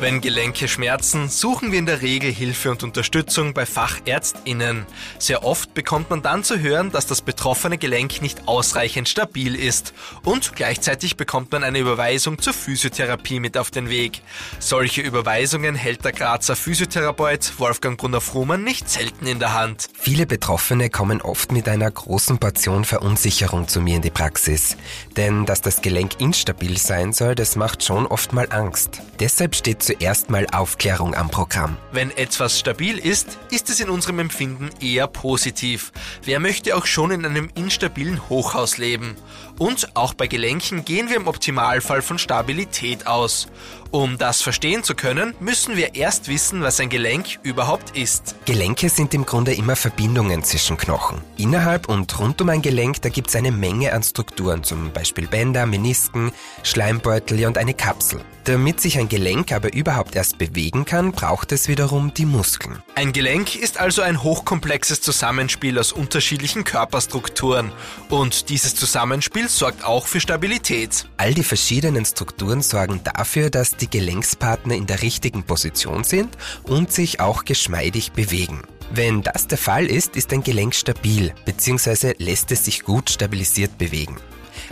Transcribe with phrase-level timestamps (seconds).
[0.00, 4.86] Wenn Gelenke schmerzen, suchen wir in der Regel Hilfe und Unterstützung bei FachärztInnen.
[5.18, 9.92] Sehr oft bekommt man dann zu hören, dass das betroffene Gelenk nicht ausreichend stabil ist.
[10.22, 14.22] Und gleichzeitig bekommt man eine Überweisung zur Physiotherapie mit auf den Weg.
[14.60, 19.88] Solche Überweisungen hält der Grazer Physiotherapeut Wolfgang Brunner-Frumann nicht selten in der Hand.
[19.98, 24.76] Viele Betroffene kommen oft mit einer großen Portion Verunsicherung zu mir in die Praxis.
[25.16, 29.00] Denn dass das Gelenk instabil sein soll, das macht schon oft mal Angst.
[29.18, 31.78] Deshalb steht zuerst mal Aufklärung am Programm.
[31.92, 35.92] Wenn etwas stabil ist, ist es in unserem Empfinden eher positiv.
[36.22, 39.16] Wer möchte auch schon in einem instabilen Hochhaus leben?
[39.58, 43.48] Und auch bei Gelenken gehen wir im Optimalfall von Stabilität aus.
[43.90, 48.34] Um das verstehen zu können, müssen wir erst wissen, was ein Gelenk überhaupt ist.
[48.44, 51.22] Gelenke sind im Grunde immer Verbindungen zwischen Knochen.
[51.38, 55.26] Innerhalb und rund um ein Gelenk, da gibt es eine Menge an Strukturen, zum Beispiel
[55.26, 58.20] Bänder, Menisken, Schleimbeutel und eine Kapsel.
[58.44, 62.82] Damit sich ein Gelenk aber überhaupt erst bewegen kann, braucht es wiederum die Muskeln.
[62.94, 67.72] Ein Gelenk ist also ein hochkomplexes Zusammenspiel aus unterschiedlichen Körperstrukturen.
[68.08, 71.08] Und dieses Zusammenspiel sorgt auch für Stabilität.
[71.16, 76.92] All die verschiedenen Strukturen sorgen dafür, dass die Gelenkspartner in der richtigen Position sind und
[76.92, 78.62] sich auch geschmeidig bewegen.
[78.90, 82.14] Wenn das der Fall ist, ist ein Gelenk stabil bzw.
[82.18, 84.16] lässt es sich gut stabilisiert bewegen.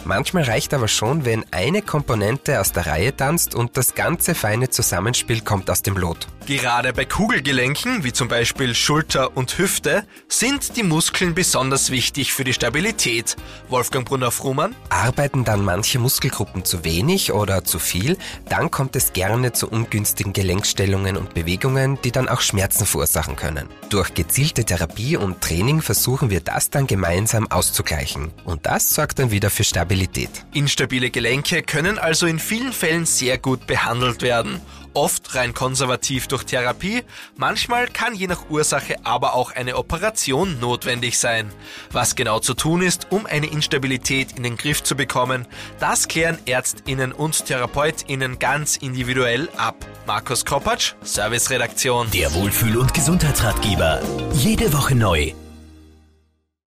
[0.04, 4.70] Manchmal reicht aber schon, wenn eine Komponente aus der Reihe tanzt und das ganze feine
[4.70, 6.28] Zusammenspiel kommt aus dem Lot.
[6.46, 12.44] Gerade bei Kugelgelenken, wie zum Beispiel Schulter und Hüfte, sind die Muskeln besonders wichtig für
[12.44, 13.34] die Stabilität.
[13.68, 14.76] Wolfgang Brunner-Frumann?
[14.88, 18.16] Arbeiten dann manche Muskelgruppen zu wenig oder zu viel,
[18.48, 23.68] dann kommt es gerne zu ungünstigen Gelenkstellungen und Bewegungen, die dann auch Schmerzen verursachen können.
[23.88, 28.30] Durch gezielte Therapie und Training versuchen wir das dann gemeinsam auszugleichen.
[28.44, 30.30] Und das sorgt dann wieder für Stabilität.
[30.54, 34.60] Instabile Gelenke können also in vielen Fällen sehr gut behandelt werden
[34.96, 37.04] oft rein konservativ durch Therapie,
[37.36, 41.52] manchmal kann je nach Ursache aber auch eine Operation notwendig sein.
[41.92, 45.46] Was genau zu tun ist, um eine Instabilität in den Griff zu bekommen,
[45.78, 49.76] das klären Ärztinnen und Therapeutinnen ganz individuell ab.
[50.06, 52.10] Markus Kropatsch, Serviceredaktion.
[52.12, 54.00] Der Wohlfühl- und Gesundheitsratgeber.
[54.32, 55.32] Jede Woche neu